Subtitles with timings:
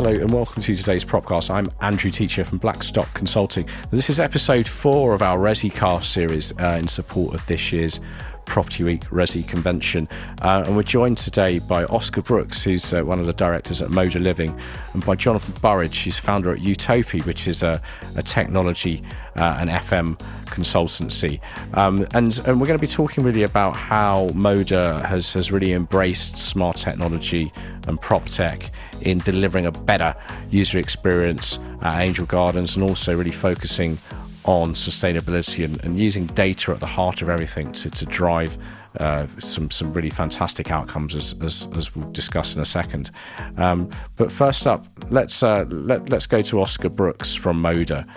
[0.00, 1.50] hello and welcome to today's Propcast.
[1.50, 3.68] I'm Andrew Teacher from Blackstock Consulting.
[3.90, 7.98] This is episode four of our ResiCast series uh, in support of this year's
[8.44, 10.08] Property Week Resi Convention.
[10.40, 13.88] Uh, and we're joined today by Oscar Brooks, who's uh, one of the directors at
[13.88, 14.56] Moda Living,
[14.94, 17.82] and by Jonathan Burridge, who's founder at Utopi, which is a,
[18.14, 19.02] a technology
[19.34, 21.40] uh, and FM consultancy.
[21.74, 25.72] Um, and, and we're going to be talking really about how Moda has, has really
[25.72, 27.52] embraced smart technology
[27.88, 28.70] and prop tech
[29.02, 30.14] in delivering a better
[30.50, 33.98] user experience at Angel Gardens and also really focusing
[34.44, 38.56] on sustainability and, and using data at the heart of everything to, to drive
[38.98, 43.10] uh, some some really fantastic outcomes as, as, as we'll discuss in a second.
[43.56, 48.08] Um, but first up, let's uh, let, let's go to Oscar Brooks from Moda.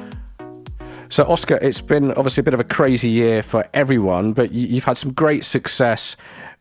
[1.09, 4.75] So, Oscar, it's been obviously a bit of a crazy year for everyone, but you,
[4.75, 6.15] have had some great success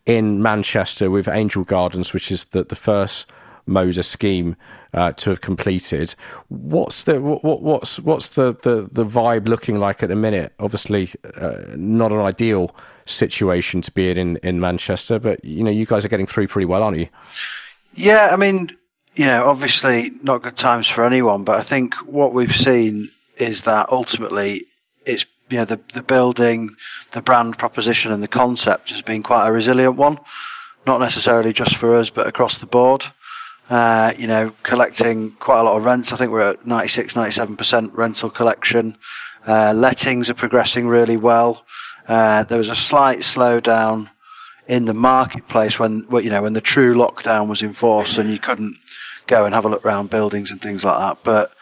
[0.07, 3.27] in Manchester with Angel Gardens, which is the, the first
[3.71, 4.57] Moda scheme
[4.93, 6.15] uh, to have completed.
[6.49, 10.53] What's the what, what's what's the, the the vibe looking like at the minute?
[10.59, 12.75] Obviously, uh, not an ideal
[13.07, 16.49] situation to be in, in in Manchester, but you know you guys are getting through
[16.49, 17.09] pretty well, aren't you?
[17.95, 18.77] Yeah, I mean,
[19.15, 23.63] you know, obviously not good times for anyone, but I think what we've seen is
[23.63, 24.67] that ultimately
[25.07, 26.75] it's you know the the building,
[27.13, 30.19] the brand proposition, and the concept has been quite a resilient one.
[30.87, 33.05] Not necessarily just for us, but across the board.
[33.71, 36.13] Uh, you know, collecting quite a lot of rents.
[36.13, 38.99] I think we're at 96, 97% rental collection.
[39.47, 41.65] Uh, lettings are progressing really well.
[42.09, 44.11] Uh, there was a slight slowdown
[44.67, 48.77] in the marketplace when, you know, when the true lockdown was enforced and you couldn't
[49.29, 51.23] go and have a look around buildings and things like that.
[51.23, 51.53] But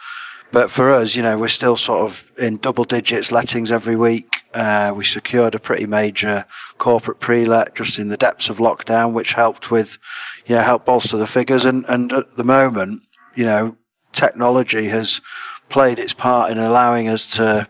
[0.51, 4.38] but for us, you know, we're still sort of in double digits lettings every week.
[4.53, 6.45] Uh, we secured a pretty major
[6.77, 9.97] corporate pre-let just in the depths of lockdown, which helped with,
[10.45, 11.65] you know, help bolster the figures.
[11.65, 13.03] And, and at the moment,
[13.35, 13.75] you know,
[14.11, 15.21] technology has
[15.69, 17.67] played its part in allowing us to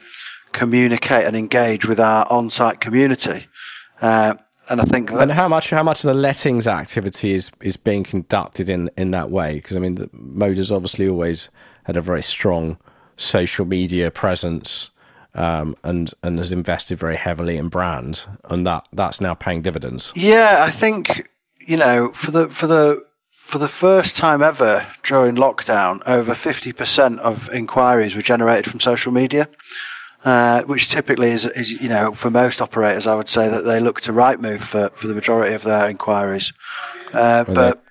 [0.54, 3.48] communicate and engage with our on-site community.
[4.02, 4.36] Uh,
[4.70, 8.04] and I think and how much how much of the lettings activity is is being
[8.04, 9.56] conducted in in that way?
[9.56, 11.50] Because I mean, Moda's obviously always
[11.84, 12.78] had a very strong
[13.18, 14.92] social media presence
[15.36, 20.12] um, and and has invested very heavily in brand, and that that's now paying dividends.
[20.16, 21.30] Yeah, I think
[21.60, 26.72] you know for the for the for the first time ever during lockdown, over fifty
[26.72, 29.50] percent of inquiries were generated from social media.
[30.26, 33.80] Uh, which typically is, is, you know, for most operators, I would say that they
[33.80, 36.52] look to Rightmove for, for the majority of their inquiries.
[37.14, 37.82] Uh, but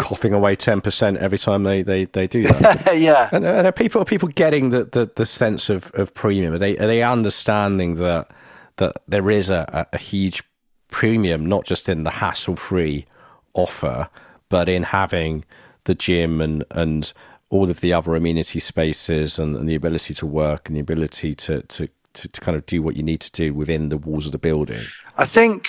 [0.00, 2.98] coughing away 10% every time they, they, they do that.
[3.00, 3.28] yeah.
[3.32, 6.54] And, and, are people are people getting the, the, the sense of, of premium?
[6.54, 8.30] Are they are they understanding that
[8.76, 10.42] that there is a, a huge
[10.88, 13.04] premium, not just in the hassle free
[13.52, 14.08] offer,
[14.48, 15.44] but in having
[15.84, 17.12] the gym and and
[17.50, 21.34] all of the other amenity spaces and, and the ability to work and the ability
[21.34, 24.24] to, to, to, to kind of do what you need to do within the walls
[24.24, 24.84] of the building?
[25.16, 25.66] I think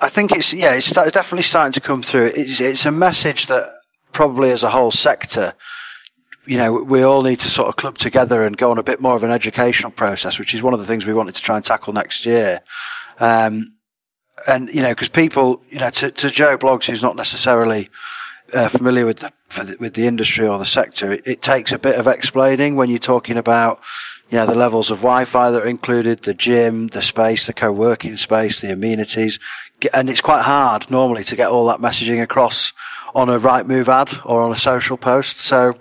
[0.00, 2.26] I think it's yeah, it's definitely starting to come through.
[2.26, 3.74] It's it's a message that
[4.12, 5.54] probably as a whole sector,
[6.46, 9.00] you know, we all need to sort of club together and go on a bit
[9.00, 11.56] more of an educational process, which is one of the things we wanted to try
[11.56, 12.60] and tackle next year.
[13.20, 13.74] Um,
[14.46, 17.90] and you know, because people, you know, to, to Joe Bloggs, who's not necessarily
[18.52, 21.78] uh, familiar with the, the, with the industry or the sector, it, it takes a
[21.78, 23.80] bit of explaining when you're talking about
[24.30, 28.16] you know, the levels of Wi-Fi that are included, the gym, the space, the co-working
[28.16, 29.38] space, the amenities.
[29.92, 32.72] And it's quite hard normally to get all that messaging across
[33.14, 35.38] on a Rightmove ad or on a social post.
[35.38, 35.74] So,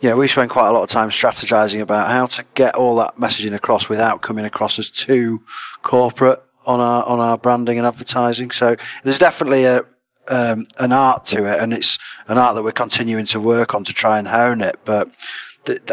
[0.00, 2.96] you know, we spend quite a lot of time strategizing about how to get all
[2.96, 5.42] that messaging across without coming across as too
[5.82, 8.50] corporate on our, on our branding and advertising.
[8.50, 9.84] So there's definitely a,
[10.28, 13.84] um, an art to it and it's an art that we're continuing to work on
[13.84, 14.80] to try and hone it.
[14.84, 15.10] But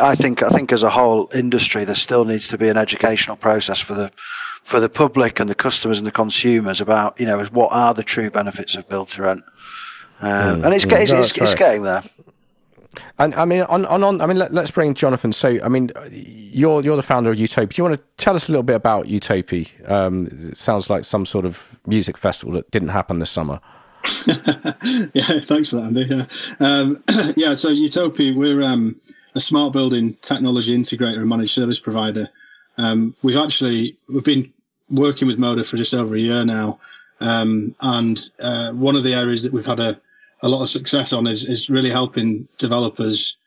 [0.02, 3.38] I think I think as a whole industry, there still needs to be an educational
[3.38, 4.12] process for the
[4.64, 8.04] for the public and the customers and the consumers about you know what are the
[8.04, 9.44] true benefits of build to rent,
[10.22, 12.04] um, mm, and it's, mm, it's, it's, it's, getting there.
[13.18, 15.34] And I mean, on, on, on I mean, let, us bring Jonathan.
[15.34, 17.68] So, I mean, you're you're the founder of Utopia.
[17.68, 19.66] Do you want to tell us a little bit about Utopia?
[19.88, 23.60] Um, it sounds like some sort of music festival that didn't happen this summer.
[25.14, 26.02] yeah, thanks for that, Andy.
[26.10, 26.26] Yeah,
[26.60, 27.04] um,
[27.36, 27.56] yeah.
[27.56, 28.96] So Utopia, we're um,
[29.36, 32.30] a smart building technology integrator and managed service provider.
[32.78, 34.52] Um, we've actually we've been
[34.90, 36.80] working with Moda for just over a year now,
[37.20, 40.00] um, and uh, one of the areas that we've had a,
[40.42, 43.38] a lot of success on is, is really helping developers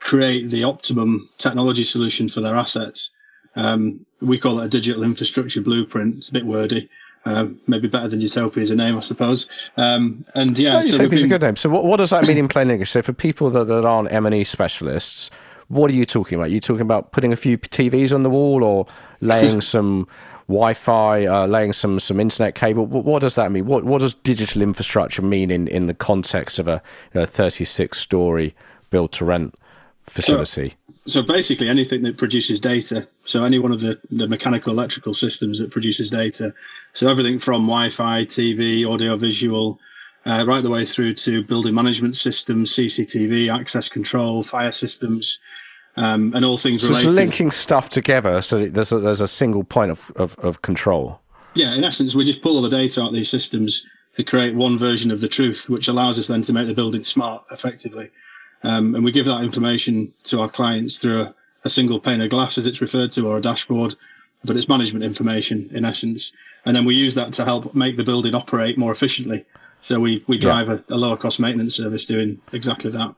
[0.00, 3.10] create the optimum technology solution for their assets.
[3.56, 6.18] Um, we call it a digital infrastructure blueprint.
[6.18, 6.90] It's a bit wordy,
[7.26, 9.48] Um, maybe better than Utopia is a name, I suppose.
[9.76, 11.56] Um, and yeah, so Utopia is a good name.
[11.56, 12.90] So what, what does that mean in plain English?
[12.90, 15.30] So for people that, that aren't M and E specialists,
[15.74, 16.46] what are you talking about?
[16.46, 18.86] Are you talking about putting a few TVs on the wall or
[19.20, 20.06] laying some
[20.48, 22.86] Wi-Fi, uh, laying some some internet cable?
[22.86, 23.66] What, what, does that mean?
[23.66, 26.80] What what does digital infrastructure mean in, in the context of a
[27.12, 28.54] you know, 36 story
[28.90, 29.54] build to rent
[30.04, 30.76] facility?
[31.06, 33.08] So, so basically anything that produces data.
[33.24, 36.54] So any one of the, the mechanical electrical systems that produces data.
[36.92, 39.80] So everything from Wi-Fi, TV, audio, visual,
[40.26, 45.38] uh, right the way through to building management systems, CCTV, access control, fire systems,
[45.96, 47.08] um, and all things so related.
[47.08, 51.20] it's linking stuff together so there's a, there's a single point of, of, of control.
[51.54, 54.54] Yeah, in essence, we just pull all the data out of these systems to create
[54.54, 58.10] one version of the truth, which allows us then to make the building smart effectively.
[58.62, 62.30] Um, and we give that information to our clients through a, a, single pane of
[62.30, 63.94] glass, as it's referred to, or a dashboard.
[64.44, 66.32] But it's management information in essence.
[66.64, 69.44] And then we use that to help make the building operate more efficiently.
[69.82, 70.78] So we, we drive yeah.
[70.88, 73.14] a, a lower cost maintenance service doing exactly that.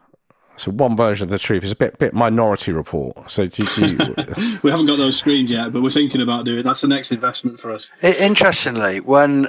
[0.56, 3.30] So one version of the truth is a bit bit Minority Report.
[3.30, 4.58] So do, do you...
[4.62, 6.62] we haven't got those screens yet, but we're thinking about doing.
[6.64, 7.90] That's the next investment for us.
[8.02, 9.48] Interestingly, when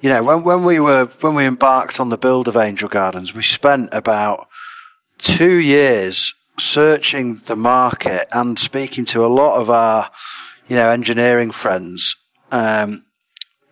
[0.00, 3.34] you know when when we were when we embarked on the build of Angel Gardens,
[3.34, 4.48] we spent about
[5.18, 10.10] two years searching the market and speaking to a lot of our,
[10.68, 12.16] you know, engineering friends.
[12.50, 13.04] Um,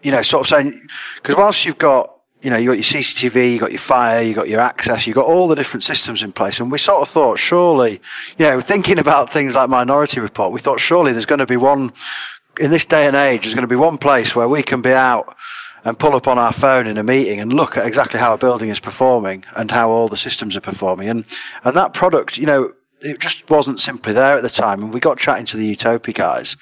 [0.02, 2.15] you know, sort of saying, because whilst you've got,
[2.46, 5.12] you know, you got your CCTV, you got your fire, you got your access, you
[5.12, 8.00] got all the different systems in place, and we sort of thought, surely,
[8.38, 11.56] you know, thinking about things like Minority Report, we thought surely there's going to be
[11.56, 11.93] one
[12.60, 13.43] in this day and age.
[13.43, 15.34] There's going to be one place where we can be out
[15.82, 18.38] and pull up on our phone in a meeting and look at exactly how a
[18.38, 21.08] building is performing and how all the systems are performing.
[21.08, 21.25] And,
[21.64, 24.84] and that product, you know, it just wasn't simply there at the time.
[24.84, 26.56] And we got chatting to the Utopia guys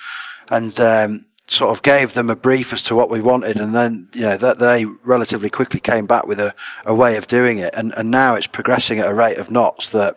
[0.49, 4.09] and, um, sort of gave them a brief as to what we wanted, and then
[4.13, 6.55] you know that they relatively quickly came back with a,
[6.85, 9.89] a way of doing it, and and now it's progressing at a rate of knots
[9.91, 10.17] that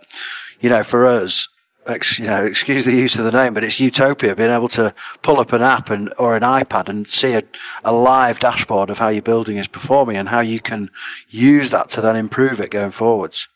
[0.60, 1.48] you know for us
[1.88, 4.36] ex, you know, excuse the use of the name, but it's utopia.
[4.36, 7.44] Being able to pull up an app and or an iPad and see a,
[7.84, 10.90] a live dashboard of how your building is performing and how you can
[11.30, 13.48] use that to then improve it going forwards.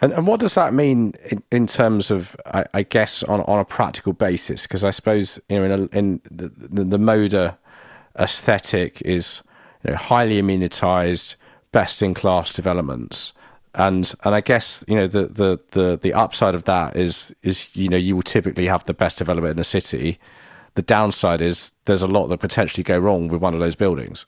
[0.00, 3.58] And, and what does that mean in, in terms of, I, I, guess, on, on
[3.58, 4.62] a practical basis?
[4.62, 7.56] Because I suppose you know, in, a, in the, the, the Moda
[8.18, 9.42] aesthetic is
[9.82, 11.34] you know, highly amenitized,
[11.72, 13.32] best in class developments
[13.74, 17.68] and and I guess you know the, the the the upside of that is is
[17.74, 20.18] you know you will typically have the best development in the city.
[20.74, 24.26] The downside is there's a lot that potentially go wrong with one of those buildings.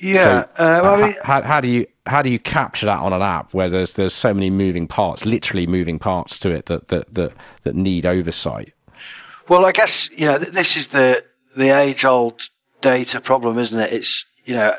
[0.00, 2.98] Yeah, so, uh, well, I mean, how, how do you how do you capture that
[3.00, 6.66] on an app where there's there's so many moving parts, literally moving parts to it
[6.66, 7.32] that that that,
[7.62, 8.72] that need oversight?
[9.48, 11.24] Well, I guess you know this is the
[11.56, 12.48] the age old
[12.80, 13.92] data problem, isn't it?
[13.92, 14.74] It's you know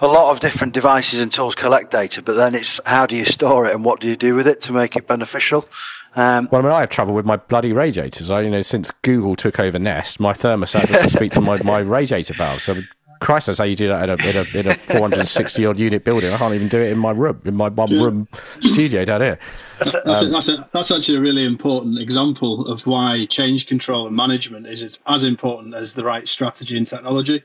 [0.00, 3.24] a lot of different devices and tools collect data, but then it's how do you
[3.24, 5.66] store it and what do you do with it to make it beneficial?
[6.14, 8.30] Um, well, I mean, I have trouble with my bloody radiators.
[8.30, 11.78] I, you know, since Google took over Nest, my thermostat doesn't speak to my, my
[11.78, 12.60] radiator valve.
[12.60, 12.82] So,
[13.22, 16.04] Christ, that's how you do that in a, in a, in a 460 odd unit
[16.04, 16.32] building.
[16.32, 18.28] I can't even do it in my room, in my one room
[18.60, 19.38] studio down here.
[19.78, 24.06] That's, um, a, that's, a, that's actually a really important example of why change control
[24.06, 27.42] and management is as important as the right strategy and technology.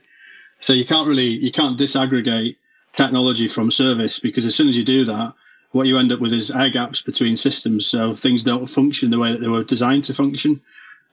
[0.60, 2.56] So you can't really you can't disaggregate
[2.92, 5.32] technology from service because as soon as you do that,
[5.72, 7.86] what you end up with is air gaps between systems.
[7.86, 10.60] So things don't function the way that they were designed to function.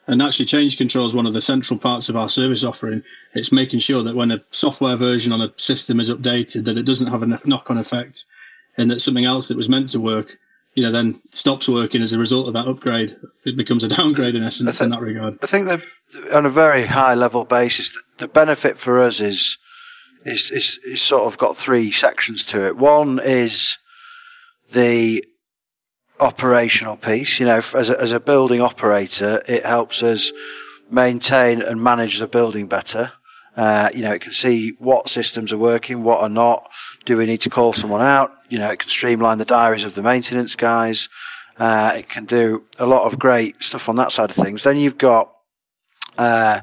[0.07, 3.01] And actually, change control is one of the central parts of our service offering.
[3.33, 6.83] It's making sure that when a software version on a system is updated, that it
[6.83, 8.25] doesn't have a knock-on effect,
[8.77, 10.37] and that something else that was meant to work
[10.75, 13.17] you know, then stops working as a result of that upgrade.
[13.45, 15.39] It becomes a downgrade in essence think, in that regard.
[15.41, 15.81] I think that
[16.31, 19.57] on a very high level basis, the benefit for us is,
[20.25, 22.77] is, is, is sort of got three sections to it.
[22.77, 23.77] One is
[24.73, 25.25] the
[26.19, 27.39] operational piece.
[27.39, 30.31] You know, as a, as a building operator, it helps us
[30.89, 33.13] maintain and manage the building better.
[33.55, 36.69] Uh, you know, it can see what systems are working, what are not.
[37.05, 38.31] Do we need to call someone out?
[38.49, 41.07] You know, it can streamline the diaries of the maintenance guys.
[41.57, 44.63] Uh, it can do a lot of great stuff on that side of things.
[44.63, 45.31] Then you've got
[46.17, 46.61] uh,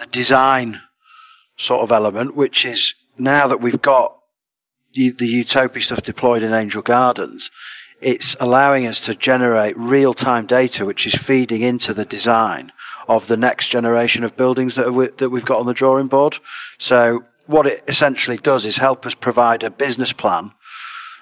[0.00, 0.80] the design
[1.56, 4.16] sort of element, which is now that we've got
[4.94, 7.50] the, the Utopia stuff deployed in Angel Gardens,
[8.02, 12.72] it's allowing us to generate real time data, which is feeding into the design
[13.08, 16.38] of the next generation of buildings that, are, that we've got on the drawing board.
[16.78, 20.52] So what it essentially does is help us provide a business plan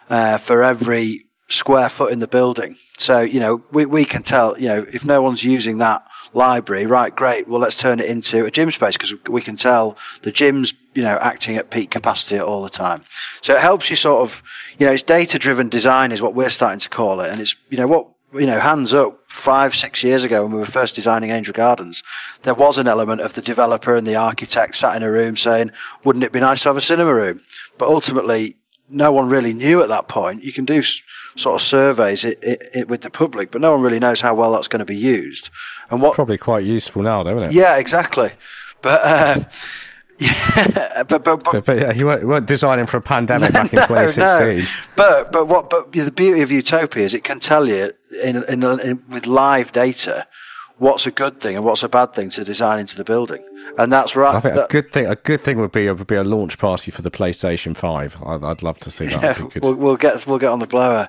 [0.09, 2.77] uh, for every square foot in the building.
[2.99, 6.87] So, you know, we, we can tell, you know, if no one's using that library,
[6.87, 10.33] right, great, well, let's turn it into a gym space because we can tell the
[10.33, 13.05] gym's, you know, acting at peak capacity all the time.
[13.43, 14.43] So it helps you sort of,
[14.79, 17.31] you know, it's data driven design is what we're starting to call it.
[17.31, 20.59] And it's, you know, what, you know, hands up, five, six years ago when we
[20.59, 22.03] were first designing Angel Gardens,
[22.43, 25.73] there was an element of the developer and the architect sat in a room saying,
[26.05, 27.41] wouldn't it be nice to have a cinema room?
[27.79, 28.57] But ultimately,
[28.91, 30.43] no one really knew at that point.
[30.43, 30.83] You can do
[31.37, 34.35] sort of surveys it, it, it, with the public, but no one really knows how
[34.35, 35.51] well that's going to be used.
[35.91, 37.55] And what probably quite useful now, though, isn't it?
[37.55, 38.33] Yeah, exactly.
[38.83, 39.45] But uh,
[40.19, 43.73] yeah, but but, but, but, yeah, you weren't, weren't, designing for a pandemic no, back
[43.73, 44.59] in 2016.
[44.59, 44.71] No.
[44.97, 47.93] But but what but the beauty of Utopia is it can tell you
[48.23, 50.27] in, in, in with live data
[50.81, 53.45] what's a good thing and what's a bad thing to design into the building,
[53.79, 54.35] and that's right.
[54.35, 56.59] I think that, a good thing a good thing would be would be a launch
[56.59, 58.17] party for the PlayStation Five.
[58.25, 59.23] I'd, I'd love to see that.
[59.23, 61.09] Yeah, we'll, we'll, get we'll get on the blower.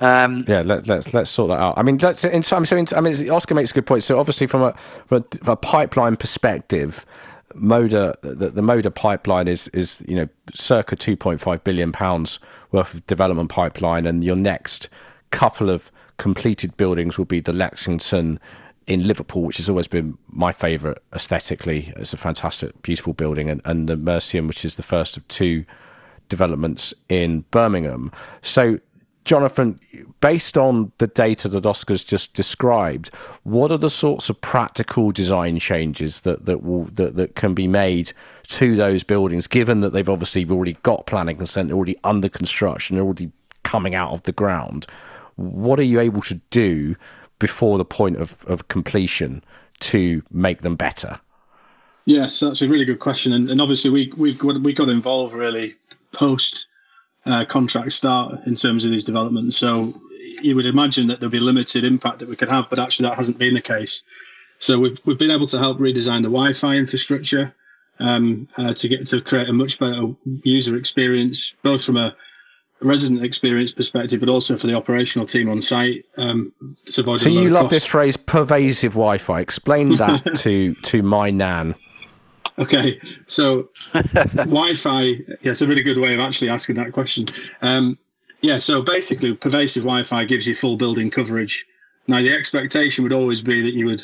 [0.00, 1.78] Um, yeah, let, us let's, let's sort that out.
[1.78, 2.64] I mean, let's in time.
[2.64, 4.02] So, in, I mean, Oscar makes a good point.
[4.02, 4.74] So, obviously, from a,
[5.06, 7.06] from a, from a pipeline perspective,
[7.54, 12.38] Moda the, the Moda pipeline is is you know circa 2.5 billion pounds
[12.72, 14.88] worth of development pipeline, and your next
[15.30, 18.38] couple of completed buildings will be the Lexington
[18.86, 21.92] in Liverpool, which has always been my favourite aesthetically.
[21.96, 25.64] It's a fantastic, beautiful building, and, and the Mercian, which is the first of two
[26.28, 28.10] developments in Birmingham.
[28.40, 28.80] So,
[29.24, 29.78] Jonathan,
[30.20, 33.10] based on the data that Oscar's just described,
[33.44, 37.68] what are the sorts of practical design changes that that will that, that can be
[37.68, 38.12] made
[38.48, 43.30] to those buildings, given that they've obviously already got planning consent, already under construction, already
[43.62, 44.86] coming out of the ground?
[45.36, 46.96] What are you able to do
[47.42, 49.42] before the point of, of completion
[49.80, 51.18] to make them better?
[52.04, 55.34] Yes, that's a really good question, and, and obviously we we've got, we got involved
[55.34, 55.74] really
[56.12, 56.68] post
[57.26, 59.56] uh, contract start in terms of these developments.
[59.56, 59.92] So
[60.40, 63.16] you would imagine that there'd be limited impact that we could have, but actually that
[63.16, 64.04] hasn't been the case.
[64.60, 67.52] So we've we've been able to help redesign the Wi-Fi infrastructure
[67.98, 72.14] um, uh, to get to create a much better user experience, both from a
[72.82, 76.04] resident experience perspective, but also for the operational team on site.
[76.16, 76.52] Um,
[76.88, 79.40] so you love this phrase pervasive Wi-Fi.
[79.40, 81.74] Explain that to to my nan.
[82.58, 83.68] Okay, so
[84.34, 85.02] Wi-Fi.
[85.02, 87.26] Yeah, it's a really good way of actually asking that question.
[87.62, 87.98] Um,
[88.42, 91.64] yeah, so basically, pervasive Wi-Fi gives you full building coverage.
[92.08, 94.02] Now, the expectation would always be that you would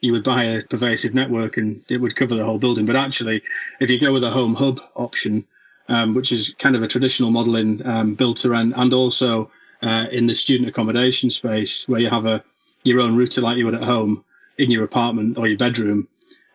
[0.00, 2.86] you would buy a pervasive network and it would cover the whole building.
[2.86, 3.42] But actually,
[3.80, 5.44] if you go with a home hub option,
[5.90, 9.50] um, which is kind of a traditional model in um, build to rent and also
[9.82, 12.42] uh, in the student accommodation space where you have a
[12.84, 14.24] your own router like you would at home
[14.56, 16.08] in your apartment or your bedroom.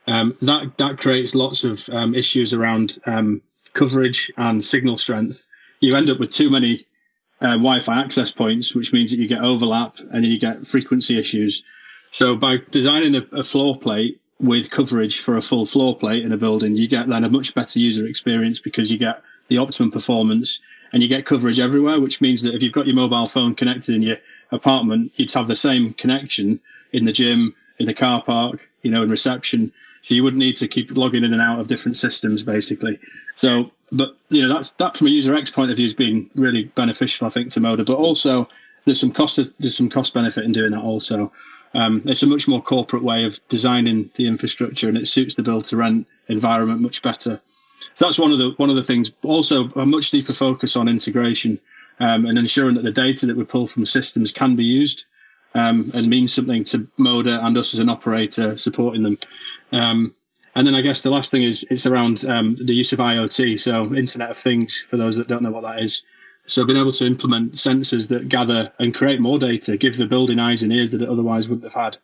[0.07, 3.41] Um, that that creates lots of um, issues around um,
[3.73, 5.45] coverage and signal strength.
[5.81, 6.87] You end up with too many
[7.41, 11.19] uh, Wi-Fi access points, which means that you get overlap and then you get frequency
[11.19, 11.61] issues.
[12.11, 16.31] So by designing a, a floor plate with coverage for a full floor plate in
[16.31, 19.91] a building, you get then a much better user experience because you get the optimum
[19.91, 20.59] performance
[20.91, 23.95] and you get coverage everywhere, which means that if you've got your mobile phone connected
[23.95, 24.17] in your
[24.51, 26.59] apartment, you'd have the same connection
[26.91, 29.71] in the gym, in the car park, you know, in reception.
[30.01, 32.99] So you wouldn't need to keep logging in and out of different systems, basically.
[33.35, 36.29] So, but you know, that's that from a user X point of view has been
[36.35, 37.85] really beneficial, I think, to Moda.
[37.85, 38.47] But also,
[38.85, 41.31] there's some cost there's some cost benefit in doing that also.
[41.75, 45.43] Um, it's a much more corporate way of designing the infrastructure, and it suits the
[45.43, 47.39] build to rent environment much better.
[47.93, 49.11] So that's one of the one of the things.
[49.23, 51.59] Also, a much deeper focus on integration
[51.99, 55.05] um, and ensuring that the data that we pull from systems can be used
[55.53, 59.17] um, and means something to Moda and us as an operator supporting them.
[59.71, 60.15] Um,
[60.55, 63.59] and then I guess the last thing is it's around um, the use of IoT,
[63.59, 64.85] so Internet of Things.
[64.89, 66.03] For those that don't know what that is,
[66.47, 70.39] so being able to implement sensors that gather and create more data, give the building
[70.39, 71.97] eyes and ears that it otherwise wouldn't have had.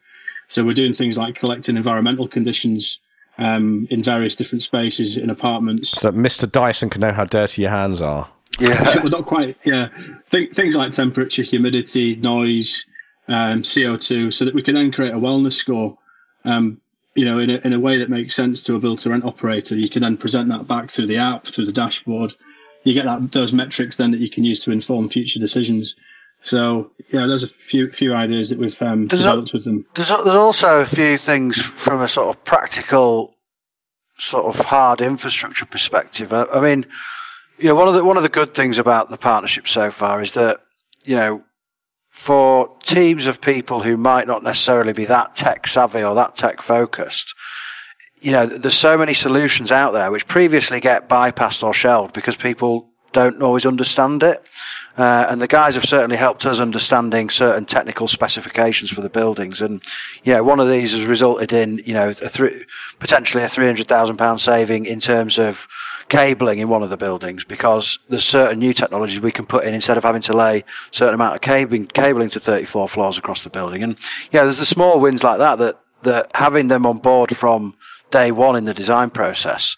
[0.47, 2.99] So we're doing things like collecting environmental conditions
[3.37, 5.91] um, in various different spaces in apartments.
[5.91, 6.51] So Mr.
[6.51, 8.29] Dyson can know how dirty your hands are.
[8.59, 9.57] Yeah, well, not quite.
[9.63, 9.87] Yeah,
[10.27, 12.85] Think, things like temperature, humidity, noise,
[13.27, 15.97] um, CO2, so that we can then create a wellness score.
[16.43, 16.81] Um,
[17.15, 19.25] you know, in a, in a way that makes sense to a build to rent
[19.25, 19.75] operator.
[19.75, 22.33] You can then present that back through the app, through the dashboard,
[22.83, 25.95] you get that those metrics then that you can use to inform future decisions.
[26.43, 29.85] So yeah, there's a few few ideas that we've um, developed with them.
[29.95, 33.35] There's there's also a few things from a sort of practical,
[34.17, 36.33] sort of hard infrastructure perspective.
[36.33, 36.85] I, I mean,
[37.59, 40.21] you know, one of the one of the good things about the partnership so far
[40.21, 40.61] is that
[41.03, 41.43] you know,
[42.09, 46.61] for teams of people who might not necessarily be that tech savvy or that tech
[46.61, 47.33] focused,
[48.21, 52.35] you know, there's so many solutions out there which previously get bypassed or shelved because
[52.35, 54.43] people don't always understand it.
[54.97, 59.61] Uh, and the guys have certainly helped us understanding certain technical specifications for the buildings.
[59.61, 59.81] And
[60.23, 62.67] yeah, one of these has resulted in you know a th-
[62.99, 65.65] potentially a three hundred thousand pound saving in terms of
[66.09, 69.73] cabling in one of the buildings because there's certain new technologies we can put in
[69.73, 73.43] instead of having to lay a certain amount of cabling cabling to 34 floors across
[73.43, 73.81] the building.
[73.83, 73.95] And
[74.31, 77.75] yeah, there's the small wins like that that that having them on board from
[78.11, 79.75] day one in the design process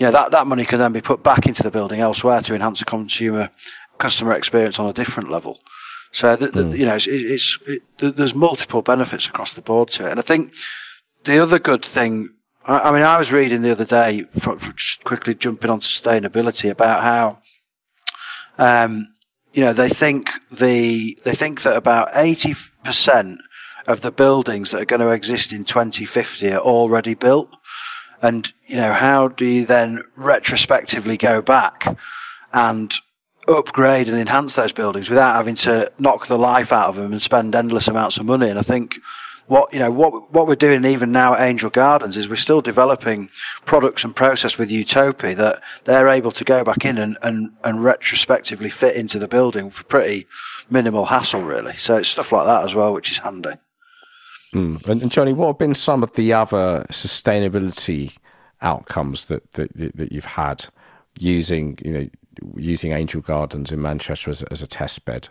[0.00, 2.54] you know, that, that money can then be put back into the building elsewhere to
[2.54, 3.50] enhance the consumer
[3.98, 5.60] customer experience on a different level.
[6.10, 6.78] So, the, the, mm.
[6.78, 10.10] you know, it's, it's it, there's multiple benefits across the board to it.
[10.10, 10.54] And I think
[11.24, 12.30] the other good thing,
[12.64, 14.74] I, I mean, I was reading the other day, for, for
[15.04, 17.38] quickly jumping on sustainability, about how,
[18.56, 19.06] um,
[19.52, 23.38] you know, they think the they think that about eighty percent
[23.90, 27.54] of the buildings that are going to exist in 2050 are already built.
[28.22, 31.98] And, you know, how do you then retrospectively go back
[32.52, 32.92] and
[33.48, 37.22] upgrade and enhance those buildings without having to knock the life out of them and
[37.22, 38.48] spend endless amounts of money?
[38.48, 38.96] And I think
[39.50, 42.60] what, you know, what, what we're doing even now at Angel Gardens is we're still
[42.60, 43.30] developing
[43.64, 47.82] products and process with Utopia that they're able to go back in and, and, and
[47.82, 50.28] retrospectively fit into the building for pretty
[50.70, 51.76] minimal hassle, really.
[51.78, 53.54] So it's stuff like that as well, which is handy.
[54.54, 54.86] Mm.
[54.88, 58.16] And, and, Johnny, what have been some of the other sustainability
[58.62, 60.66] outcomes that, that, that you've had
[61.18, 62.08] using, you know,
[62.56, 65.28] using Angel Gardens in Manchester as, as a test bed?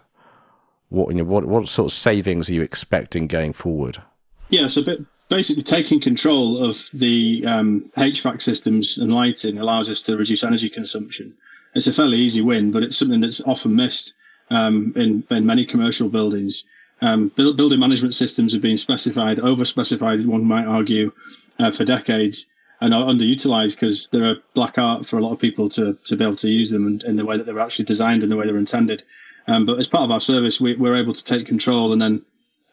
[0.89, 4.01] What, you know, what, what sort of savings are you expecting going forward?
[4.49, 4.83] Yeah, so
[5.29, 10.69] basically taking control of the um, HVAC systems and lighting allows us to reduce energy
[10.69, 11.33] consumption.
[11.75, 14.15] It's a fairly easy win, but it's something that's often missed
[14.49, 16.63] um, in, in many commercial buildings.
[17.01, 21.11] Um, building management systems have been specified, over specified, one might argue,
[21.59, 22.47] uh, for decades
[22.81, 26.15] and are underutilized because they're a black art for a lot of people to, to
[26.15, 28.31] be able to use them in, in the way that they were actually designed and
[28.31, 29.03] the way they were intended.
[29.47, 32.21] Um, but as part of our service, we, are able to take control and then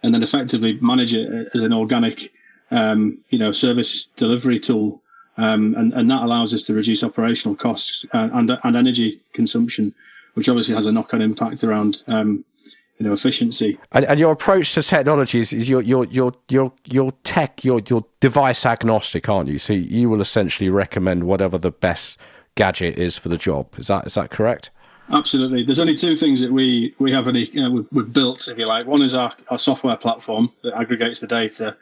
[0.02, 2.30] and then effectively manage it as an organic,
[2.70, 5.00] um, you know, service delivery tool,
[5.38, 9.94] um, and and that allows us to reduce operational costs uh, and and energy consumption,
[10.34, 12.44] which obviously has a knock on impact around um,
[12.98, 13.78] you know efficiency.
[13.92, 17.80] And, and your approach to technology is, is your your your your your tech your
[17.88, 19.58] your device agnostic, aren't you?
[19.58, 22.18] So you will essentially recommend whatever the best
[22.54, 23.66] gadget is for the job.
[23.78, 24.70] Is that is that correct?
[25.12, 25.62] Absolutely.
[25.62, 28.58] There's only two things that we we have any you know, we've, we've built, if
[28.58, 28.86] you like.
[28.86, 31.76] One is our, our software platform that aggregates the data,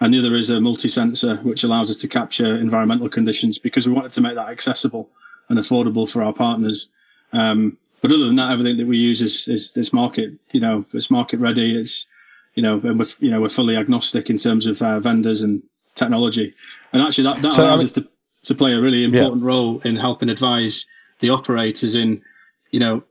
[0.00, 3.92] and the other is a multi-sensor which allows us to capture environmental conditions because we
[3.92, 5.10] wanted to make that accessible
[5.50, 6.88] and affordable for our partners.
[7.32, 10.32] Um, but other than that, everything that we use is is this market.
[10.52, 11.78] You know, it's market ready.
[11.78, 12.06] It's
[12.54, 15.62] you know, and we're you know we're fully agnostic in terms of uh, vendors and
[15.94, 16.54] technology.
[16.92, 18.08] And actually, that, that so, allows I mean, us to
[18.44, 19.48] to play a really important yeah.
[19.48, 20.86] role in helping advise
[21.20, 22.22] the operators in
[22.70, 23.02] you know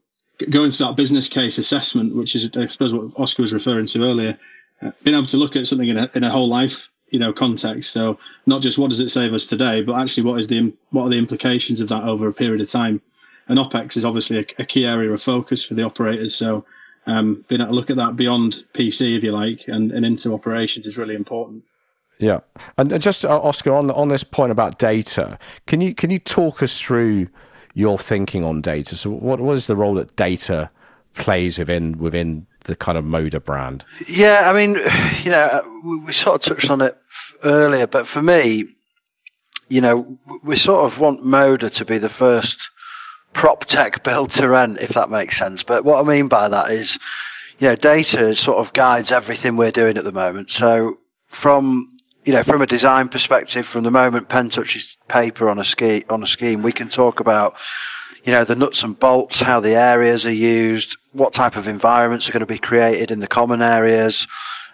[0.49, 4.03] going through that business case assessment, which is I suppose what Oscar was referring to
[4.03, 4.37] earlier.
[4.81, 7.33] Uh, being able to look at something in a, in a whole life you know
[7.33, 10.71] context so not just what does it save us today but actually what is the
[10.91, 13.01] what are the implications of that over a period of time
[13.49, 16.35] and OPEX is obviously a, a key area of focus for the operators.
[16.35, 16.63] So
[17.07, 20.33] um, being able to look at that beyond PC, if you like, and, and into
[20.33, 21.63] operations is really important.
[22.19, 22.39] Yeah,
[22.77, 26.61] and just uh, Oscar on on this point about data, can you can you talk
[26.61, 27.29] us through
[27.73, 28.97] your thinking on data?
[28.97, 30.69] So, what what is the role that data
[31.13, 33.85] plays within within the kind of Moda brand?
[34.05, 34.73] Yeah, I mean,
[35.23, 36.97] you know, we, we sort of touched on it
[37.45, 38.65] earlier, but for me,
[39.69, 42.69] you know, we sort of want Moda to be the first
[43.33, 45.63] prop tech build to rent, if that makes sense.
[45.63, 46.97] But what I mean by that is,
[47.59, 50.51] you know, data sort of guides everything we're doing at the moment.
[50.51, 55.57] So from you know, from a design perspective, from the moment pen touches paper on
[55.57, 57.55] a ski on a scheme, we can talk about,
[58.23, 62.27] you know, the nuts and bolts, how the areas are used, what type of environments
[62.27, 64.27] are going to be created in the common areas,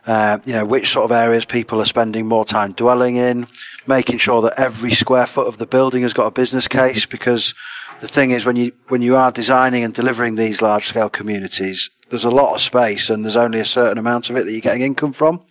[0.07, 3.47] uh, you know, which sort of areas people are spending more time dwelling in,
[3.87, 7.53] making sure that every square foot of the building has got a business case because
[8.01, 11.89] the thing is when you when you are designing and delivering these large scale communities,
[12.09, 14.61] there's a lot of space and there's only a certain amount of it that you're
[14.61, 15.41] getting income from.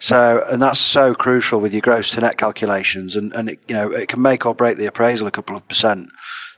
[0.00, 3.74] So, and that's so crucial with your gross to net calculations, and and it, you
[3.74, 6.08] know it can make or break the appraisal a couple of percent.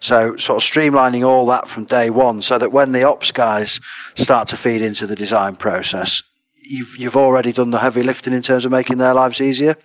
[0.01, 3.81] So, sort of streamlining all that from day one, so that when the ops guys
[4.15, 6.23] start to feed into the design process,
[6.63, 9.77] you've you've already done the heavy lifting in terms of making their lives easier.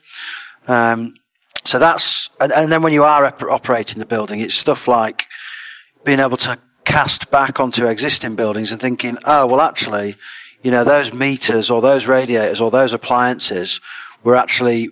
[0.68, 1.16] Um,
[1.66, 5.26] so that's, and, and then when you are op- operating the building, it's stuff like
[6.04, 10.16] being able to cast back onto existing buildings and thinking, oh, well, actually,
[10.62, 13.82] you know, those meters or those radiators or those appliances
[14.24, 14.90] were actually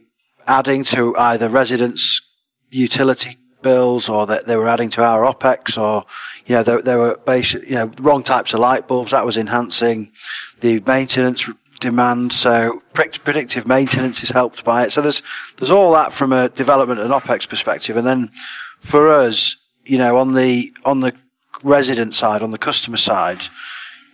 [0.47, 2.21] adding to either residents'
[2.69, 6.03] utility bills or that they were adding to our OPEX or,
[6.45, 9.11] you know, there, there were basic, you know, wrong types of light bulbs.
[9.11, 10.11] That was enhancing
[10.59, 11.47] the maintenance
[11.83, 12.33] demand.
[12.33, 14.91] So predictive maintenance is helped by it.
[14.91, 15.21] So there's,
[15.57, 17.97] there's all that from a development and OPEX perspective.
[17.97, 18.31] And then
[18.79, 21.13] for us, you know, on the, on the
[21.61, 23.45] resident side, on the customer side,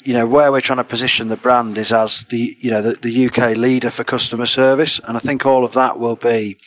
[0.03, 2.95] you know, where we're trying to position the brand is as the, you know, the,
[2.95, 4.99] the UK leader for customer service.
[5.03, 6.57] And I think all of that will be,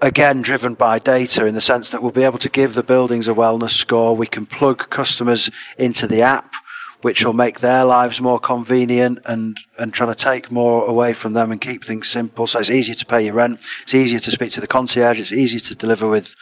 [0.00, 3.28] again, driven by data in the sense that we'll be able to give the buildings
[3.28, 4.16] a wellness score.
[4.16, 6.52] We can plug customers into the app,
[7.02, 11.32] which will make their lives more convenient and, and trying to take more away from
[11.32, 12.46] them and keep things simple.
[12.46, 13.60] So it's easier to pay your rent.
[13.82, 15.18] It's easier to speak to the concierge.
[15.18, 16.34] It's easier to deliver with,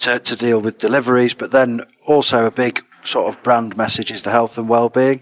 [0.00, 4.22] to, to deal with deliveries, but then also a big sort of brand message is
[4.22, 5.20] the health and well-being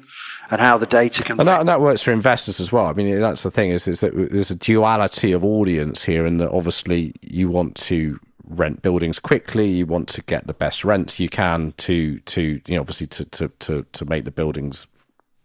[0.51, 1.41] and how the data can.
[1.41, 2.87] And that, and that, works for investors as well.
[2.87, 6.41] I mean, that's the thing is, is that there's a duality of audience here, and
[6.41, 8.21] that obviously you want to
[8.59, 9.69] rent buildings quickly.
[9.69, 13.25] You want to get the best rent you can to to you know obviously to
[13.27, 14.87] to to, to make the buildings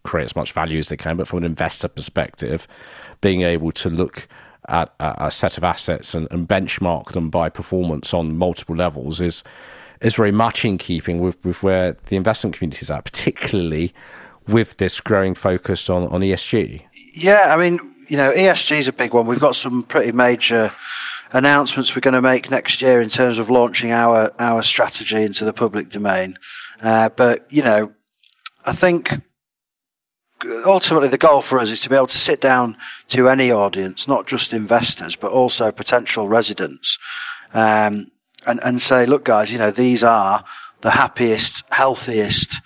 [0.03, 1.17] create as much value as they can.
[1.17, 2.67] But from an investor perspective,
[3.21, 4.27] being able to look
[4.69, 9.43] at a set of assets and, and benchmark them by performance on multiple levels is
[10.01, 13.93] is very much in keeping with, with where the investment community is at, particularly
[14.47, 16.83] with this growing focus on, on ESG.
[17.15, 19.25] Yeah, I mean, you know, ESG is a big one.
[19.25, 20.71] We've got some pretty major
[21.31, 25.45] announcements we're going to make next year in terms of launching our our strategy into
[25.45, 26.37] the public domain.
[26.81, 27.91] Uh, but you know,
[28.65, 29.13] I think
[30.65, 32.77] ultimately the goal for us is to be able to sit down
[33.09, 36.97] to any audience, not just investors, but also potential residents,
[37.53, 38.11] um,
[38.45, 40.43] and, and say, look, guys, you know, these are
[40.81, 42.61] the happiest, healthiest,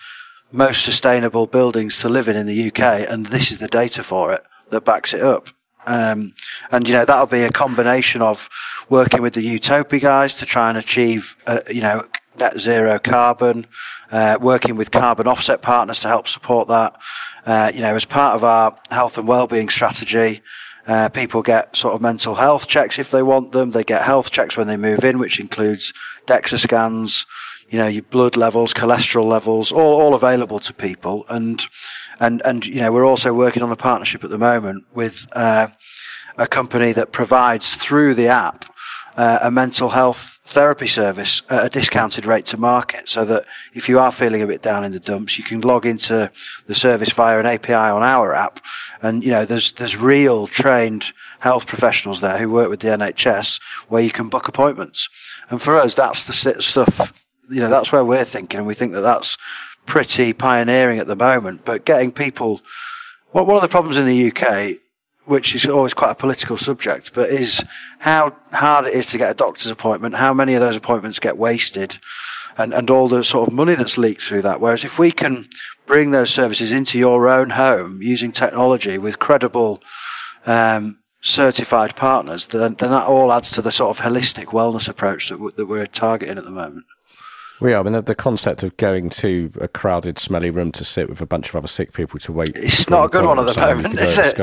[0.52, 4.34] most sustainable buildings to live in in the UK, and this is the data for
[4.34, 5.50] it that backs it up.
[5.86, 6.34] Um,
[6.72, 8.50] and you know that'll be a combination of
[8.90, 12.06] working with the Utopia guys to try and achieve, uh, you know,
[12.38, 13.66] net zero carbon,
[14.12, 16.96] uh, working with carbon offset partners to help support that.
[17.46, 20.42] Uh, you know, as part of our health and well-being strategy,
[20.88, 23.72] uh, people get sort of mental health checks if they want them.
[23.72, 25.94] They get health checks when they move in, which includes
[26.28, 27.26] DEXA scans,
[27.70, 31.26] you know, your blood levels, cholesterol levels, all, all available to people.
[31.30, 31.62] And,
[32.22, 35.68] and, and, you know, we're also working on a partnership at the moment with, uh,
[36.38, 38.64] a company that provides through the app,
[39.18, 43.90] uh, a mental health therapy service at a discounted rate to market so that if
[43.90, 46.30] you are feeling a bit down in the dumps, you can log into
[46.68, 48.60] the service via an API on our app.
[49.02, 51.06] And, you know, there's, there's real trained
[51.40, 55.10] health professionals there who work with the NHS where you can book appointments.
[55.50, 57.14] And for us, that's the stuff,
[57.50, 58.60] you know, that's where we're thinking.
[58.60, 59.38] And we think that that's
[59.86, 61.66] pretty pioneering at the moment.
[61.66, 62.62] But getting people,
[63.32, 64.80] what one of the problems in the UK
[65.26, 67.64] which is always quite a political subject, but is
[68.00, 71.38] how hard it is to get a doctor's appointment, how many of those appointments get
[71.38, 71.98] wasted,
[72.58, 74.60] and, and all the sort of money that's leaked through that.
[74.60, 75.48] Whereas if we can
[75.86, 79.82] bring those services into your own home using technology with credible,
[80.46, 85.30] um, certified partners, then, then that all adds to the sort of holistic wellness approach
[85.30, 86.84] that, w- that we're targeting at the moment.
[87.62, 87.80] We are.
[87.80, 91.22] I mean, the, the, concept of going to a crowded, smelly room to sit with
[91.22, 92.54] a bunch of other sick people to wait.
[92.56, 94.40] It's not a good one at the moment, is it?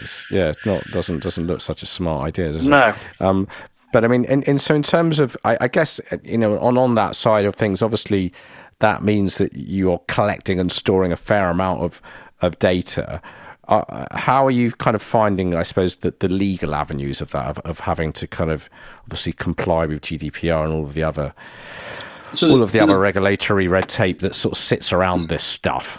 [0.00, 0.82] It's, yeah, it's not.
[0.90, 2.70] Doesn't doesn't look such a smart idea, does it?
[2.70, 2.94] No.
[3.20, 3.46] Um,
[3.92, 6.78] but I mean, in, in so in terms of, I, I guess you know, on
[6.78, 8.32] on that side of things, obviously,
[8.78, 12.00] that means that you're collecting and storing a fair amount of
[12.40, 13.20] of data.
[13.68, 17.46] Uh, how are you kind of finding, I suppose, that the legal avenues of that,
[17.46, 18.68] of, of having to kind of
[19.04, 21.32] obviously comply with GDPR and all of the other
[22.32, 25.28] so all of the so other the, regulatory red tape that sort of sits around
[25.28, 25.98] this stuff?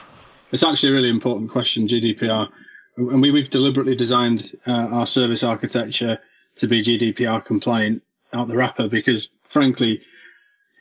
[0.52, 2.50] It's actually a really important question, GDPR.
[2.98, 6.18] And we, we've deliberately designed uh, our service architecture
[6.56, 10.02] to be GDPR compliant out the wrapper because, frankly,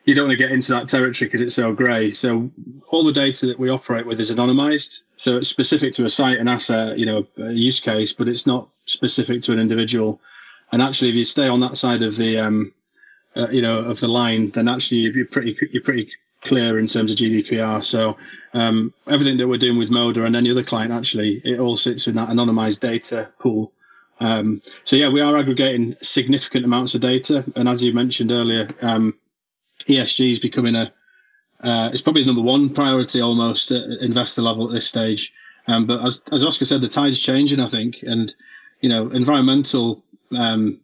[0.05, 2.11] you don't want to get into that territory because it's so grey.
[2.11, 2.51] So
[2.89, 5.03] all the data that we operate with is anonymized.
[5.17, 8.47] So it's specific to a site, an asset, you know, a use case, but it's
[8.47, 10.21] not specific to an individual.
[10.73, 12.75] And actually, if you stay on that side of the um,
[13.37, 16.11] uh, you know, of the line, then actually you're pretty you're pretty
[16.43, 17.83] clear in terms of GDPR.
[17.85, 18.17] So
[18.53, 22.09] um, everything that we're doing with Moda and any other client, actually, it all sits
[22.09, 23.73] in that anonymized data pool.
[24.21, 28.69] Um, so yeah, we are aggregating significant amounts of data, and as you mentioned earlier,
[28.83, 29.15] um,
[29.87, 30.93] ESG is becoming a
[31.63, 35.33] uh, it's probably number one priority almost at investor level at this stage.
[35.69, 38.35] Um, but as as Oscar said, the tide's changing, I think, and
[38.81, 40.03] you know, environmental
[40.37, 40.81] um,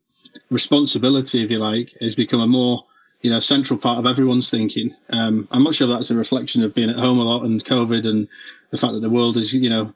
[0.50, 2.84] responsibility, if you like, has become a more
[3.22, 4.94] you know central part of everyone's thinking.
[5.10, 8.06] Um, I'm not sure that's a reflection of being at home a lot and COVID
[8.06, 8.28] and
[8.70, 9.92] the fact that the world is you know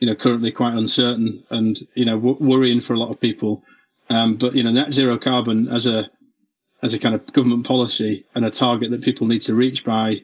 [0.00, 3.62] you know currently quite uncertain and you know w- worrying for a lot of people.
[4.08, 6.10] Um, but you know net zero carbon as a
[6.82, 10.16] as a kind of government policy and a target that people need to reach by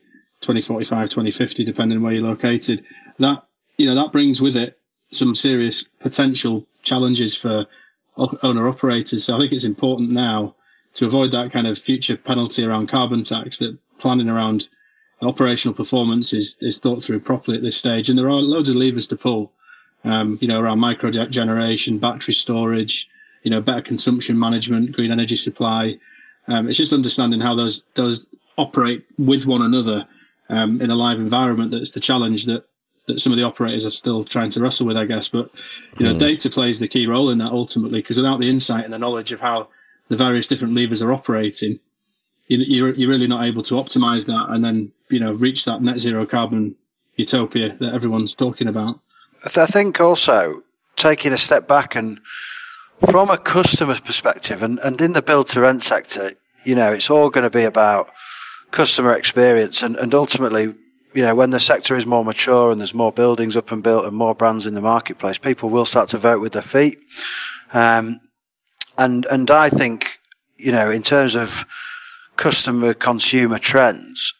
[0.42, 2.84] 2045, 2050, depending on where you're located,
[3.18, 3.44] that
[3.78, 4.78] you know that brings with it
[5.10, 7.66] some serious potential challenges for
[8.16, 9.24] owner operators.
[9.24, 10.54] So I think it's important now
[10.94, 14.68] to avoid that kind of future penalty around carbon tax that planning around
[15.22, 18.08] operational performance is, is thought through properly at this stage.
[18.10, 19.52] And there are loads of levers to pull,
[20.04, 23.08] um, you know, around micro generation, battery storage,
[23.42, 25.96] you know, better consumption management, green energy supply.
[26.48, 30.06] Um, it's just understanding how those those operate with one another
[30.48, 32.64] um, in a live environment that's the challenge that
[33.06, 35.28] that some of the operators are still trying to wrestle with, I guess.
[35.28, 35.50] But
[35.98, 36.18] you know, mm.
[36.18, 39.32] data plays the key role in that ultimately, because without the insight and the knowledge
[39.32, 39.68] of how
[40.08, 41.80] the various different levers are operating,
[42.46, 45.82] you, you're you're really not able to optimize that and then you know reach that
[45.82, 46.76] net zero carbon
[47.16, 49.00] utopia that everyone's talking about.
[49.44, 50.62] I think also
[50.96, 52.20] taking a step back and
[53.10, 56.34] from a customer's perspective and, and in the build to rent sector,
[56.64, 58.08] you know, it's all going to be about
[58.70, 60.74] customer experience and, and ultimately
[61.14, 64.04] you know, when the sector is more mature and there's more buildings up and built
[64.04, 66.98] and more brands in the marketplace, people will start to vote with their feet.
[67.72, 68.20] Um,
[68.98, 70.06] and and I think,
[70.56, 71.64] you know, in terms of
[72.36, 74.34] customer consumer trends,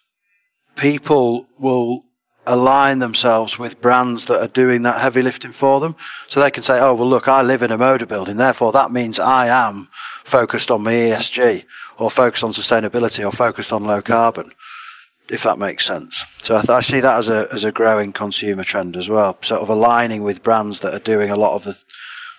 [0.77, 2.05] people will
[2.45, 5.95] align themselves with brands that are doing that heavy lifting for them.
[6.29, 8.37] So they can say, oh, well, look, I live in a Moda building.
[8.37, 9.89] Therefore, that means I am
[10.25, 11.65] focused on my ESG
[11.99, 14.53] or focused on sustainability or focused on low carbon
[15.33, 16.23] if that makes sense.
[16.43, 19.39] So I, th- I, see that as a as a growing consumer trend as well,
[19.43, 21.77] sort of aligning with brands that are doing a lot of the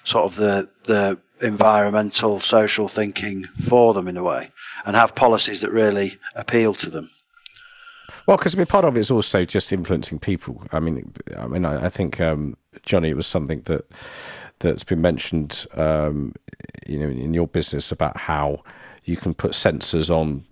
[0.03, 4.51] sort of the the environmental social thinking for them in a way,
[4.85, 7.09] and have policies that really appeal to them.
[8.27, 10.63] Well, because part of it is also just influencing people.
[10.71, 13.85] I mean, I mean, I, I think um, Johnny, it was something that
[14.59, 16.35] that's been mentioned, um,
[16.85, 18.63] you know, in your business about how
[19.03, 20.45] you can put sensors on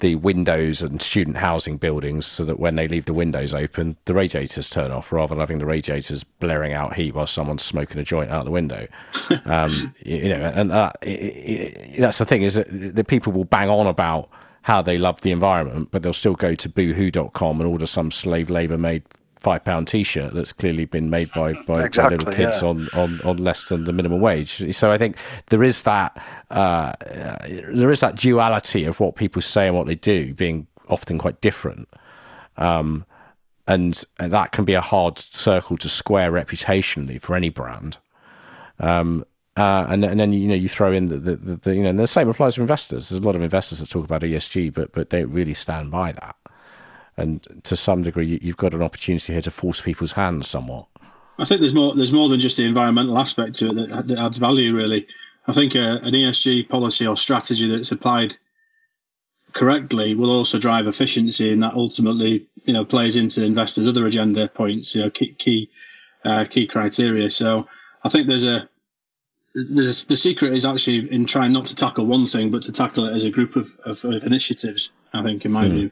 [0.00, 4.14] the windows and student housing buildings so that when they leave the windows open, the
[4.14, 8.04] radiators turn off rather than having the radiators blaring out heat while someone's smoking a
[8.04, 8.86] joint out the window.
[9.44, 13.44] um, you know, and uh, it, it, that's the thing is that the people will
[13.44, 14.28] bang on about
[14.62, 18.50] how they love the environment, but they'll still go to boohoo.com and order some slave
[18.50, 19.02] labor made
[19.40, 22.68] five pound t-shirt that's clearly been made by by, exactly, by little kids yeah.
[22.68, 25.16] on, on on less than the minimum wage so i think
[25.50, 26.20] there is that
[26.50, 31.18] uh, there is that duality of what people say and what they do being often
[31.18, 31.88] quite different
[32.56, 33.04] um,
[33.68, 37.98] and, and that can be a hard circle to square reputationally for any brand
[38.80, 39.24] um,
[39.56, 41.92] uh, and, and then you know you throw in the, the, the, the you know
[41.92, 43.08] the same applies to investors.
[43.08, 46.12] There's a lot of investors that talk about ESG, but but don't really stand by
[46.12, 46.36] that
[47.18, 50.86] and to some degree, you've got an opportunity here to force people's hands somewhat.
[51.38, 51.94] I think there's more.
[51.94, 54.74] There's more than just the environmental aspect to it that, that adds value.
[54.74, 55.06] Really,
[55.46, 58.36] I think uh, an ESG policy or strategy that's applied
[59.52, 64.48] correctly will also drive efficiency, and that ultimately, you know, plays into investors' other agenda
[64.48, 64.94] points.
[64.94, 65.70] You know, key key,
[66.24, 67.30] uh, key criteria.
[67.30, 67.66] So
[68.02, 68.68] I think there's a
[69.54, 73.06] there's the secret is actually in trying not to tackle one thing, but to tackle
[73.06, 74.90] it as a group of, of, of initiatives.
[75.14, 75.70] I think, in my mm.
[75.70, 75.90] view.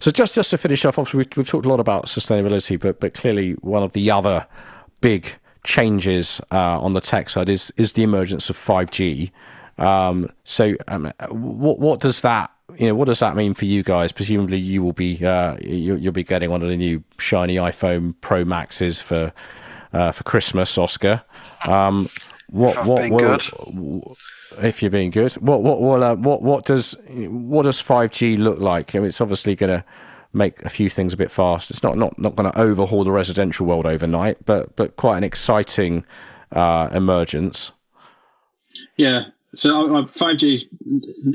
[0.00, 3.00] So just just to finish off, obviously we've, we've talked a lot about sustainability, but
[3.00, 4.46] but clearly one of the other
[5.00, 5.34] big
[5.64, 9.32] changes uh, on the tech side is is the emergence of five G.
[9.78, 13.82] Um, so um, what what does that you know what does that mean for you
[13.82, 14.12] guys?
[14.12, 18.14] Presumably you will be uh, you, will be getting one of the new shiny iPhone
[18.20, 19.32] Pro Maxes for
[19.92, 21.22] uh, for Christmas, Oscar.
[21.66, 22.08] Um,
[22.50, 24.16] what what will,
[24.62, 25.32] if you're being good.
[25.34, 28.94] What what what uh, what what does what does five G look like?
[28.94, 29.84] I mean, it's obviously going to
[30.32, 31.70] make a few things a bit fast.
[31.70, 35.24] It's not not not going to overhaul the residential world overnight, but but quite an
[35.24, 36.04] exciting
[36.52, 37.72] uh, emergence.
[38.96, 39.24] Yeah.
[39.54, 40.66] So five G is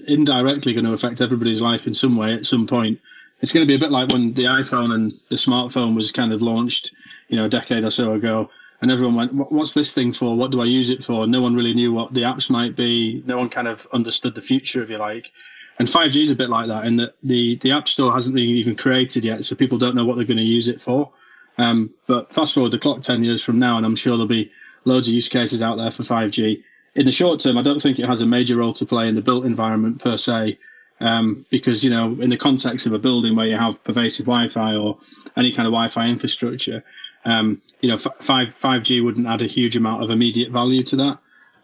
[0.08, 3.00] indirectly going to affect everybody's life in some way at some point.
[3.42, 6.34] It's going to be a bit like when the iPhone and the smartphone was kind
[6.34, 6.92] of launched,
[7.30, 8.50] you know, a decade or so ago
[8.82, 10.36] and everyone went, "What's this thing for?
[10.36, 13.24] What do I use it for?" No one really knew what the apps might be.
[13.26, 15.32] No one kind of understood the future, if you like.
[15.80, 18.46] And 5G is a bit like that in that the the app store hasn't been
[18.46, 21.12] even created yet, so people don't know what they're going to use it for.
[21.58, 24.52] Um, but fast forward the clock 10 years from now, and I'm sure there'll be
[24.86, 26.64] loads of use cases out there for 5G.
[26.96, 29.16] In the short term, I don't think it has a major role to play in
[29.16, 30.58] the built environment per se,
[31.02, 34.76] um, because you know, in the context of a building where you have pervasive Wi-Fi
[34.76, 34.98] or
[35.38, 36.84] any kind of Wi-Fi infrastructure,
[37.26, 40.96] um, you know, five five G wouldn't add a huge amount of immediate value to
[40.98, 41.20] that.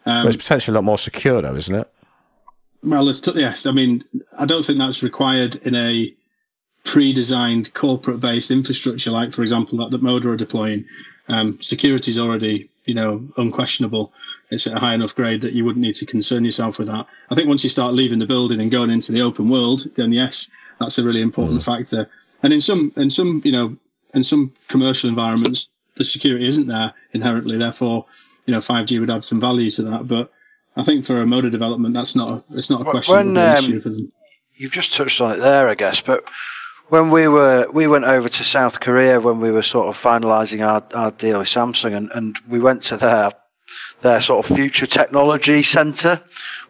[0.06, 1.92] Um, it's potentially a lot more secure, though, isn't it?
[2.84, 3.66] Well, it's t- yes.
[3.66, 4.04] I mean,
[4.38, 6.14] I don't think that's required in a
[6.84, 10.86] pre-designed corporate-based infrastructure, like for example that that Moda are deploying,
[11.28, 14.14] um, security is already you know unquestionable.
[14.52, 17.08] It's at a high enough grade that you wouldn't need to concern yourself with that.
[17.32, 20.14] I think once you start leaving the building and going into the open world, then
[20.14, 21.66] yes, that's a really important mm.
[21.66, 22.08] factor.
[22.44, 23.76] And in some in some you know
[24.16, 27.58] in some commercial environments, the security isn't there inherently.
[27.58, 28.06] Therefore,
[28.46, 30.08] you know, 5G would add some value to that.
[30.08, 30.32] But
[30.76, 33.58] I think for a Moda development, that's not a, it's not a question when, um,
[33.58, 34.12] issue for them.
[34.56, 36.02] You've just touched on it there, I guess.
[36.02, 36.24] But
[36.90, 40.66] when we were we went over to South Korea when we were sort of finalising
[40.66, 43.32] our, our deal with Samsung, and, and we went to their
[44.02, 46.22] their sort of future technology centre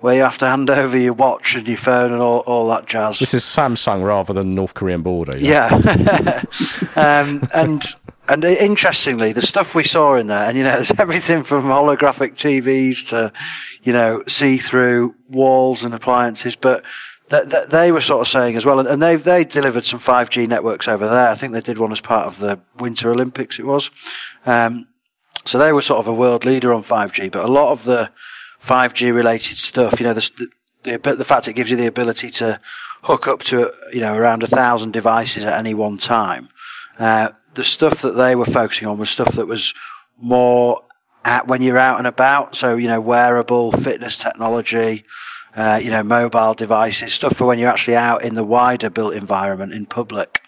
[0.06, 2.86] where you have to hand over your watch and your phone and all, all that
[2.86, 3.18] jazz.
[3.18, 5.36] This is Samsung rather than North Korean border.
[5.36, 6.44] Yeah, yeah.
[6.96, 7.84] um, and
[8.28, 12.36] and interestingly, the stuff we saw in there, and you know, there's everything from holographic
[12.36, 13.34] TVs to,
[13.82, 16.84] you know, see-through walls and appliances, but
[17.30, 20.48] that, that they were sort of saying as well, and, they they delivered some 5G
[20.48, 21.30] networks over there.
[21.30, 23.58] I think they did one as part of the Winter Olympics.
[23.58, 23.90] It was,
[24.46, 24.88] um,
[25.46, 27.32] so they were sort of a world leader on 5G.
[27.32, 28.12] But a lot of the
[28.66, 30.50] 5G related stuff, you know, the
[30.84, 32.60] the, the fact it gives you the ability to
[33.04, 36.50] hook up to you know around a thousand devices at any one time.
[36.98, 39.74] Uh, the stuff that they were focusing on was stuff that was
[40.18, 40.82] more
[41.24, 42.56] at when you're out and about.
[42.56, 45.06] So you know, wearable fitness technology.
[45.56, 49.14] Uh, you know, mobile devices, stuff for when you're actually out in the wider built
[49.14, 50.42] environment in public.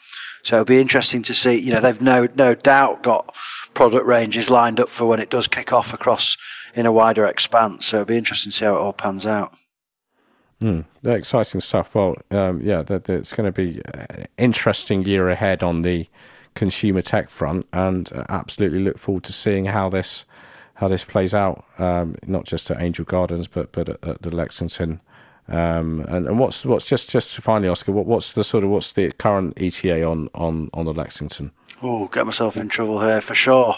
[0.43, 1.55] So it'll be interesting to see.
[1.55, 3.33] You know, they've no no doubt got
[3.73, 6.35] product ranges lined up for when it does kick off across
[6.77, 7.87] in a wider expanse.
[7.87, 9.53] So it'll be interesting to see how it all pans out.
[10.61, 11.93] Mm, exciting stuff.
[11.93, 16.07] Well, um, yeah, it's going to be an interesting year ahead on the
[16.55, 20.23] consumer tech front, and absolutely look forward to seeing how this
[20.75, 24.35] how this plays out, um, not just at Angel Gardens, but but at, at the
[24.35, 25.01] Lexington.
[25.47, 28.93] Um, and, and what's what's just just finally, Oscar, what, what's the sort of what's
[28.93, 31.51] the current ETA on on on the Lexington?
[31.83, 33.75] Oh, get myself in trouble here for sure.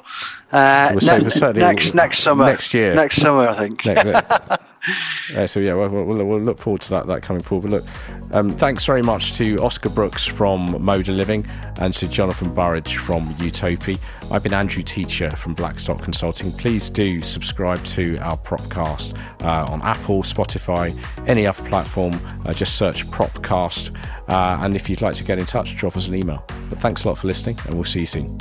[0.51, 3.85] Uh, ne- next next summer, next year, next summer, I think.
[3.85, 7.69] Uh, so yeah, we'll, we'll, we'll, look forward to that that coming forward.
[7.69, 11.45] But look, um, thanks very much to Oscar Brooks from Moda Living
[11.79, 13.99] and to Jonathan Burridge from Utopi.
[14.31, 16.51] I've been Andrew Teacher from Blackstock Consulting.
[16.53, 20.97] Please do subscribe to our Propcast uh, on Apple, Spotify,
[21.27, 22.19] any other platform.
[22.45, 23.93] Uh, just search Propcast.
[24.29, 26.43] Uh, and if you'd like to get in touch, drop us an email.
[26.69, 28.37] But thanks a lot for listening, and we'll see you soon.